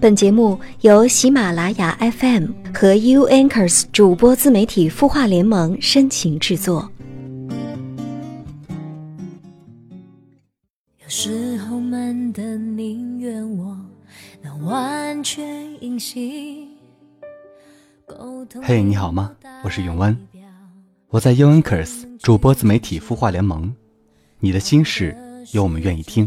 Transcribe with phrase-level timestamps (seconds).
[0.00, 6.90] 本节目由喜马拉雅 FM 和 U Anchors 主播自媒体孵化联盟深情制作。
[11.02, 13.76] 有时候闷的宁愿我
[14.40, 15.44] 能完全
[15.84, 16.66] 隐形。
[18.62, 19.36] 嘿，你好吗？
[19.62, 20.16] 我是永湾，
[21.10, 23.70] 我在 U Anchors 主播自媒体孵化联盟。
[24.38, 25.14] 你的心事，
[25.52, 26.26] 有我们愿意听。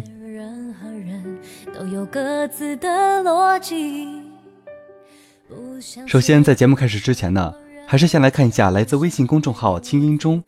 [2.06, 2.88] 各自的
[3.24, 4.22] 逻辑。
[6.06, 7.54] 首先，在节目开始之前呢，
[7.88, 10.44] 还是先来看一下来自微信公众号“清音”中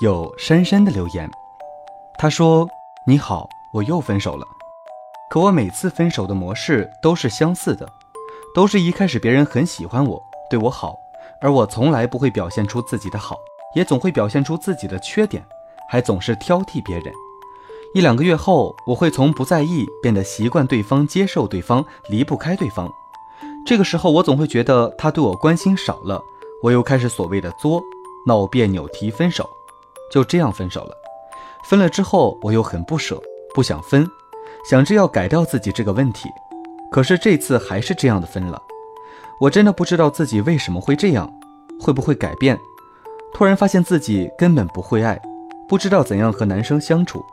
[0.00, 1.28] 有珊珊的留言。
[2.18, 2.68] 他说
[3.06, 4.46] ：“你好，我又分手了。
[5.30, 7.86] 可我每次分手的模式都是相似的，
[8.54, 10.96] 都是一开始别人很喜欢我，对我好，
[11.40, 13.36] 而我从来不会表现出自己的好，
[13.74, 15.44] 也总会表现出自己的缺点，
[15.90, 17.12] 还总是挑剔别人。”
[17.94, 22.92] 一两个月后，我会从不在意变得习惯对方、接受对方、离不开对方。
[23.64, 26.22] 这个时候，我总会觉得他对我关心少了，
[26.62, 27.82] 我又开始所谓的作、
[28.26, 29.48] 闹别扭、提分手，
[30.12, 30.94] 就这样分手了。
[31.64, 33.20] 分了之后，我又很不舍，
[33.54, 34.06] 不想分，
[34.68, 36.28] 想着要改掉自己这个问题。
[36.90, 38.62] 可是这次还是这样的分了，
[39.40, 41.30] 我真的不知道自己为什么会这样，
[41.80, 42.58] 会不会改变？
[43.34, 45.20] 突然发现自己根本不会爱，
[45.68, 47.24] 不知道怎样和男生相处。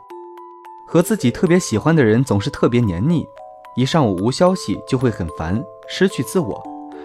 [0.86, 3.26] 和自己特别喜欢的人总是特别黏腻，
[3.74, 6.62] 一上午无消息就会很烦，失去自我，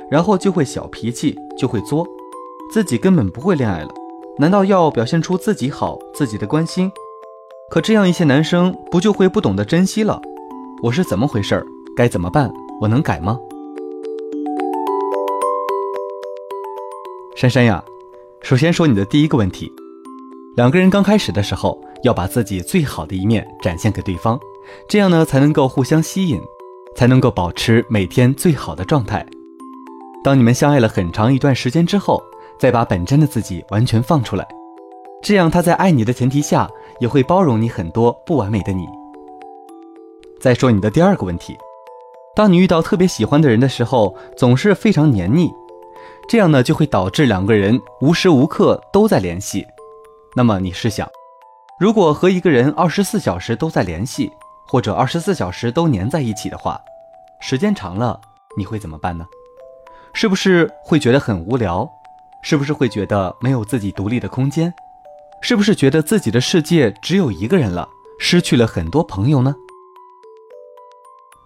[0.09, 2.07] 然后就会小脾气，就会作，
[2.71, 3.89] 自己根本不会恋爱了。
[4.37, 6.91] 难道要表现出自己好，自己的关心？
[7.71, 10.21] 可这样一些男生不就会不懂得珍惜了？
[10.83, 11.65] 我是怎么回事？
[11.95, 12.53] 该怎么办？
[12.79, 13.39] 我能改吗？
[17.35, 17.83] 珊珊呀，
[18.41, 19.71] 首先说你的第一个问题，
[20.55, 21.81] 两个人刚开始的时候。
[22.03, 24.39] 要把自己最好的一面展现给对方，
[24.87, 26.41] 这样呢才能够互相吸引，
[26.95, 29.25] 才能够保持每天最好的状态。
[30.23, 32.21] 当你们相爱了很长一段时间之后，
[32.59, 34.47] 再把本真的自己完全放出来，
[35.21, 36.69] 这样他在爱你的前提下，
[36.99, 38.85] 也会包容你很多不完美的你。
[40.39, 41.57] 再说你的第二个问题，
[42.35, 45.51] 当你遇到特别喜欢的人的时候，总是非常黏腻，
[46.27, 49.65] 这样呢就会导致两个人无时无刻都在联系。
[50.35, 51.07] 那么你试想。
[51.81, 54.31] 如果和一个人二十四小时都在联系，
[54.67, 56.79] 或者二十四小时都黏在一起的话，
[57.39, 58.21] 时间长了
[58.55, 59.25] 你会怎么办呢？
[60.13, 61.89] 是不是会觉得很无聊？
[62.43, 64.71] 是不是会觉得没有自己独立的空间？
[65.41, 69.55] 是不是觉得自己的世界只有一个人了，失去了很多朋友呢？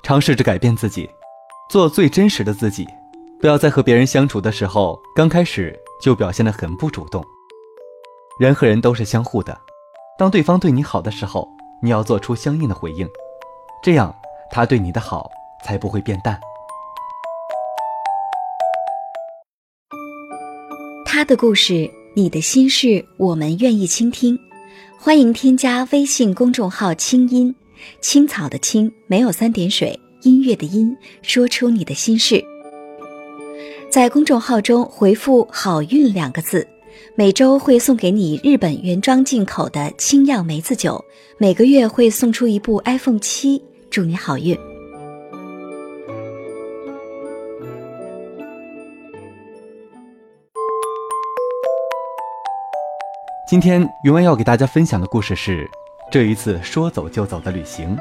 [0.03, 1.09] 尝试着改变自己，
[1.69, 2.85] 做最真实的自己，
[3.39, 7.23] 不要在和别人相处的时候，刚开始就表现得很不主动。
[8.37, 9.57] 人和人都是相互的。
[10.17, 11.45] 当对方对你好的时候，
[11.81, 13.05] 你要做出相应的回应，
[13.83, 14.15] 这样
[14.49, 15.29] 他对你的好
[15.61, 16.39] 才不会变淡。
[21.05, 24.39] 他的故事，你的心事，我们愿意倾听。
[24.97, 27.53] 欢迎添加微信公众号“清音
[28.01, 32.41] 青草”的青，没有三点水，音乐的音，说出你的心事。
[33.89, 36.65] 在公众号中回复“好运”两个字。
[37.15, 41.03] 每周会送给你日本原装进口的清酿梅子酒，
[41.37, 44.57] 每个月会送出一部 iPhone 七，祝你好运。
[53.47, 55.69] 今天云湾要给大家分享的故事是
[56.11, 57.97] 这一次说走就走的旅行，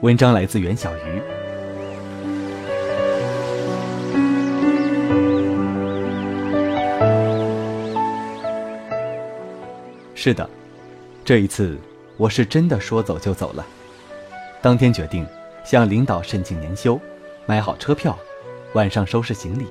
[0.00, 1.45] 文章来自袁小鱼。
[10.18, 10.48] 是的，
[11.26, 11.78] 这一次
[12.16, 13.64] 我是真的说走就走了。
[14.62, 15.26] 当天决定
[15.62, 16.98] 向领导申请年休，
[17.44, 18.18] 买好车票，
[18.72, 19.66] 晚上收拾行李，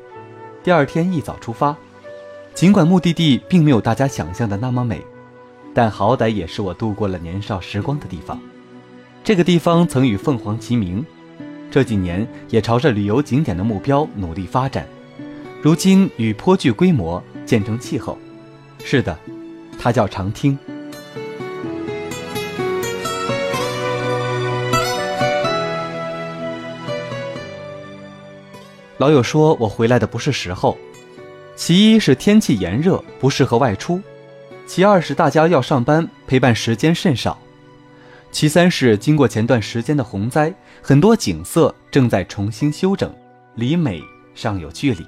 [0.63, 1.75] 第二天一早出发。
[2.53, 5.03] 尽管目的地并没有大家想象的那么美，
[5.73, 8.39] 但好歹也是我度过了年少时光的地方。
[9.23, 11.03] 这个地方曾与凤凰齐名，
[11.71, 14.87] 这几年也朝着旅游景点的目标努力发展，
[15.59, 18.15] 如今与颇具规模，渐成气候。
[18.83, 19.17] 是的。
[19.79, 20.57] 他叫长汀。
[28.97, 30.77] 老友说我回来的不是时候，
[31.55, 33.99] 其一是天气炎热，不适合外出；
[34.65, 37.37] 其二是大家要上班，陪伴时间甚少；
[38.31, 43.13] 其三是经过前段时间的洪灾，很多景色正在重新修整，
[43.55, 44.01] 离美
[44.33, 45.05] 尚有距离。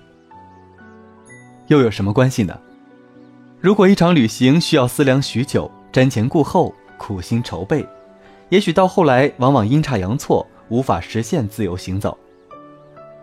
[1.68, 2.60] 又有什么关系呢？
[3.60, 7.84] 如果一场旅行需要思量许久、瞻前顾后、苦心筹备，
[8.50, 12.16] 也许到后来往往阴差阳错，无法实现自由行走。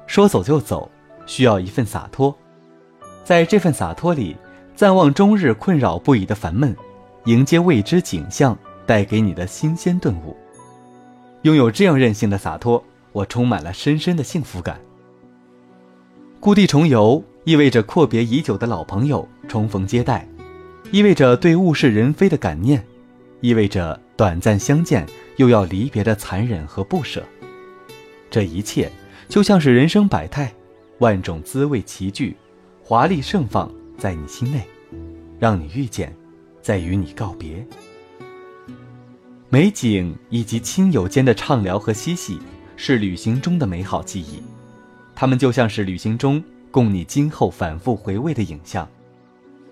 [0.08, 0.90] 说走就走，
[1.24, 2.36] 需要一份洒脱。
[3.22, 4.36] 在这份洒脱里，
[4.74, 6.76] 暂忘终日困扰不已的烦闷，
[7.26, 10.36] 迎接未知景象带给你的新鲜顿悟。
[11.42, 12.82] 拥有这样任性的洒脱，
[13.12, 14.80] 我充满了深深的幸福感。
[16.40, 20.26] 故地重游意味着阔别已久的老朋友重逢接待，
[20.90, 22.82] 意味着对物是人非的感念，
[23.42, 25.06] 意味着短暂相见
[25.36, 27.22] 又要离别的残忍和不舍。
[28.30, 28.90] 这一切
[29.28, 30.50] 就像是人生百态，
[31.00, 32.34] 万种滋味齐聚，
[32.82, 34.66] 华丽盛放在你心内，
[35.38, 36.16] 让你遇见，
[36.62, 37.62] 再与你告别。
[39.50, 42.38] 美景以及亲友间的畅聊和嬉戏，
[42.74, 44.42] 是旅行中的美好记忆。
[45.14, 46.42] 它们就像是旅行中
[46.74, 48.88] 供你今后反复回味的影像。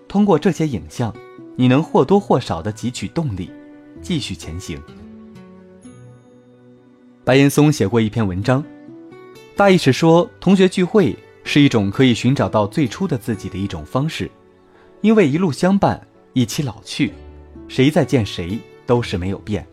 [0.07, 1.13] 通过这些影像，
[1.57, 3.51] 你能或多或少的汲取动力，
[4.01, 4.81] 继续前行。
[7.25, 8.63] 白岩松写过一篇文章，
[9.53, 11.13] 大意是说，同学聚会
[11.43, 14.31] 是一种可以寻找到最初的自己的一种方式，
[15.01, 17.11] 因为一路相伴，一起老去，
[17.67, 19.67] 谁再见谁都是没有变。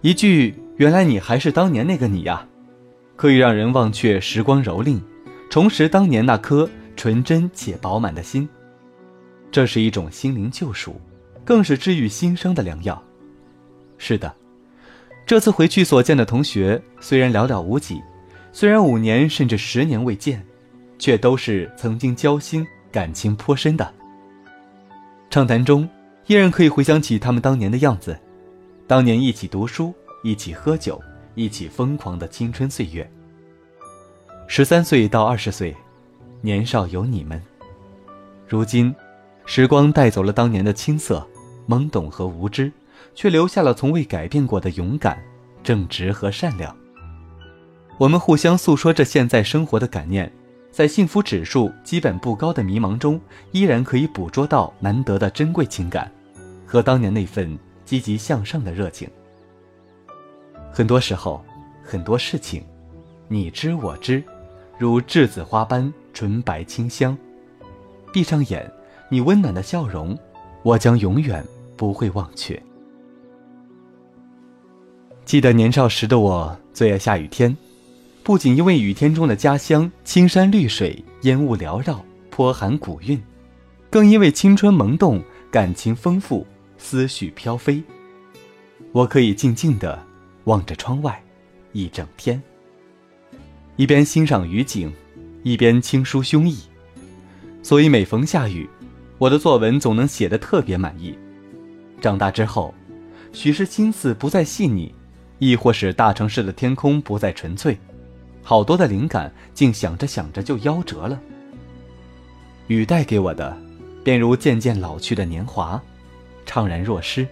[0.00, 2.46] 一句“原来你还是当年那个你呀”，
[3.16, 5.00] 可以让人忘却时光蹂躏，
[5.50, 8.48] 重拾当年那颗纯真且饱满的心。
[9.50, 11.00] 这是一种心灵救赎，
[11.44, 13.02] 更是治愈心伤的良药。
[13.98, 14.32] 是的，
[15.26, 18.00] 这次回去所见的同学虽然寥寥无几，
[18.52, 20.40] 虽然五年甚至十年未见，
[21.00, 23.92] 却都是曾经交心、感情颇深的。
[25.30, 25.88] 畅谈中，
[26.28, 28.16] 依然可以回想起他们当年的样子。
[28.86, 29.92] 当年一起读书，
[30.22, 31.02] 一起喝酒，
[31.34, 33.10] 一起疯狂的青春岁月。
[34.52, 35.72] 十三岁到二十岁，
[36.40, 37.40] 年少有你们。
[38.48, 38.92] 如今，
[39.46, 41.24] 时光带走了当年的青涩、
[41.68, 42.72] 懵懂和无知，
[43.14, 45.16] 却留下了从未改变过的勇敢、
[45.62, 46.76] 正直和善良。
[47.96, 50.28] 我们互相诉说着现在生活的感念，
[50.72, 53.20] 在幸福指数基本不高的迷茫中，
[53.52, 56.10] 依然可以捕捉到难得的珍贵情感，
[56.66, 57.56] 和当年那份。
[57.84, 59.08] 积极向上的热情。
[60.72, 61.44] 很多时候，
[61.84, 62.64] 很多事情，
[63.26, 64.22] 你知我知，
[64.80, 67.14] 如栀子花般纯白清香。
[68.10, 68.72] 闭上眼，
[69.10, 70.18] 你温暖的笑容，
[70.62, 71.44] 我将永远
[71.76, 72.60] 不会忘却。
[75.26, 77.54] 记得年少时的我最爱下雨天，
[78.22, 83.22] 不仅因为雨天中的家乡青山绿水、烟雾缭绕、颇含古韵，
[83.90, 86.46] 更因为青春萌动、感情丰富。
[86.78, 87.84] 思绪飘飞，
[88.92, 90.02] 我可以静静地
[90.44, 91.22] 望着窗外，
[91.72, 92.42] 一整天，
[93.76, 94.92] 一边欣赏雨景，
[95.42, 96.58] 一边轻舒胸臆。
[97.62, 98.68] 所以每逢下雨，
[99.18, 101.18] 我的作文总能写得特别满意。
[102.00, 102.74] 长大之后，
[103.32, 104.94] 许是心思不再细腻，
[105.38, 107.78] 亦或是大城市的天空不再纯粹，
[108.42, 111.20] 好多的灵感竟想着想着就夭折了。
[112.68, 113.56] 雨带给我的，
[114.02, 115.80] 便如渐渐老去的年华。
[116.46, 117.26] 怅然若失。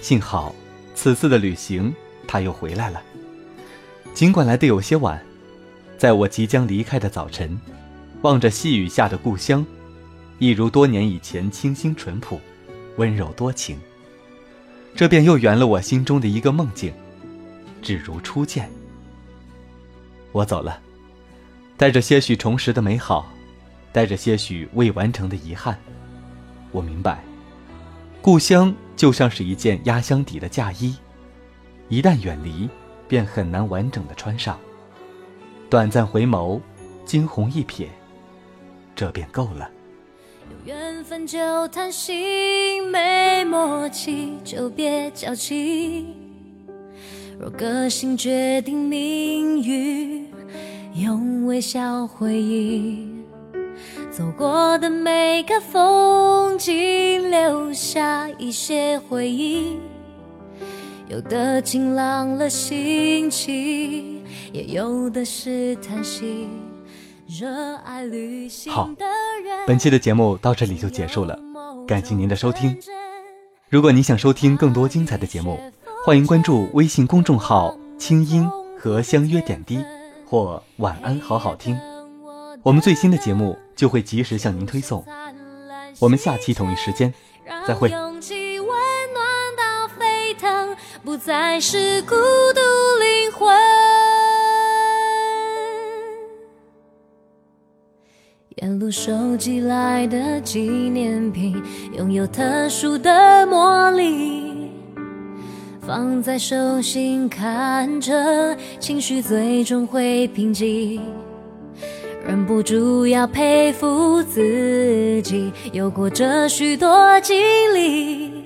[0.00, 0.54] 幸好，
[0.94, 1.94] 此次的旅行
[2.26, 3.00] 他又回来了。
[4.14, 5.20] 尽管来的有些晚，
[5.96, 7.58] 在我即将离开的早晨，
[8.20, 9.64] 望着细雨下的故乡，
[10.38, 12.40] 一如多年以前清新淳朴、
[12.96, 13.78] 温柔多情。
[14.94, 16.92] 这便又圆了我心中的一个梦境，
[17.80, 18.70] 只如初见。
[20.30, 20.78] 我走了，
[21.78, 23.32] 带着些许重拾的美好，
[23.92, 25.78] 带着些许未完成的遗憾。
[26.70, 27.24] 我明白。
[28.20, 30.94] 故乡就像是一件压箱底的嫁衣，
[31.88, 32.68] 一旦远离，
[33.12, 34.58] 便很难完整的穿上。
[35.68, 36.58] 短暂回眸，
[37.04, 37.88] 惊鸿一瞥，
[38.96, 39.70] 这便够了。
[40.48, 46.16] 有缘分就谈心，没默契就别矫情。
[47.38, 50.32] 若个性决定命运，
[50.94, 53.22] 用微笑回应。
[54.10, 59.78] 走过的每个风景，留下一些回忆。
[61.08, 66.48] 有的晴朗了心情，也有的是叹息。
[67.26, 68.90] 热爱旅行好，
[69.66, 71.38] 本期的节目到这里就结束了，
[71.86, 72.76] 感谢您的收听。
[73.68, 75.58] 如果你想收听更多精彩的节目，
[76.04, 79.82] 欢迎关注微信公众号“清音”和“相约点滴”
[80.26, 81.78] 或“晚安好好听”。
[82.62, 85.04] 我们最新的节目就会及时向您推送。
[85.98, 87.12] 我们下期同一时间
[87.66, 87.90] 再会。
[91.04, 92.14] 不再是孤
[92.54, 92.60] 独
[93.00, 93.52] 灵魂。
[98.58, 101.60] 沿路收集来的纪念品，
[101.98, 104.70] 拥有特殊的魔力。
[105.84, 111.02] 放在手心看着，情绪最终会平静。
[112.24, 117.36] 忍不住要佩服自己，有过这许多经
[117.74, 118.41] 历，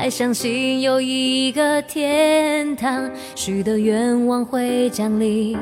[0.00, 5.58] 还相信有一个天堂，许的愿望会降临。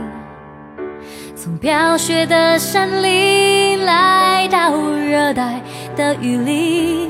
[1.35, 5.63] 从飘雪的山林来到热带
[5.97, 7.09] 的雨林，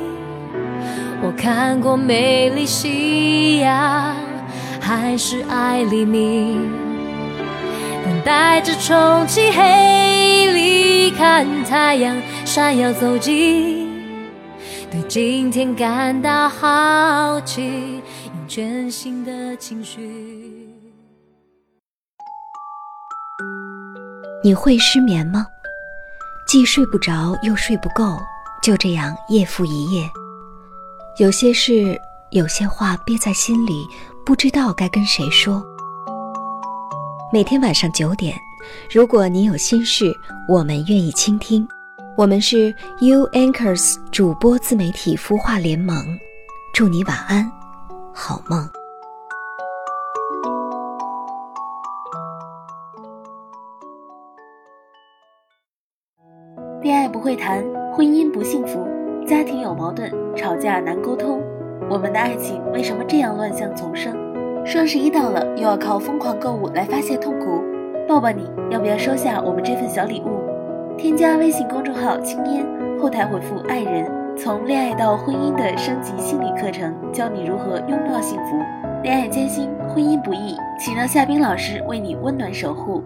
[1.20, 4.14] 我看过美丽夕阳，
[4.80, 6.70] 还是爱黎明，
[8.04, 13.85] 等待着重启黑里看太阳闪耀走近，
[14.90, 20.70] 对今天感到好奇，用全新的情绪。
[24.44, 25.44] 你会失眠吗？
[26.46, 28.16] 既睡不着又睡不够，
[28.62, 30.08] 就这样夜复一夜。
[31.18, 32.00] 有些事，
[32.30, 33.84] 有些话憋在心里，
[34.24, 35.64] 不知道该跟谁说。
[37.32, 38.38] 每天晚上九点，
[38.88, 40.14] 如果你有心事，
[40.48, 41.66] 我们愿意倾听。
[42.16, 45.94] 我们是 U Anchors 主播自媒体孵化联盟，
[46.72, 47.52] 祝你晚安，
[48.14, 48.66] 好梦。
[56.80, 58.88] 恋爱不会谈，婚姻不幸福，
[59.26, 61.42] 家庭有矛盾，吵架难沟通，
[61.90, 64.16] 我们的爱情为什么这样乱象丛生？
[64.64, 67.62] 双十一到了，又要靠疯狂购物来发泄痛苦，
[68.08, 70.45] 抱抱你，要不要收下我们这份小礼物？
[70.98, 72.66] 添加微信公众号“青烟”，
[72.98, 78.56] 后台回复“爱人”，从恋爱到婚姻的升级心理课程，教你如何拥抱幸福。
[79.02, 83.02] 恋爱艰辛，婚姻不易，请让夏冰老师为你温暖守护。